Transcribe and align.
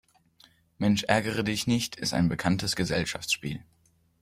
Mensch-Ärgere-Dich-nicht 0.79 1.95
ist 1.95 2.15
ein 2.15 2.27
bekanntes 2.27 2.75
Gesellschaftsspiel. 2.75 3.63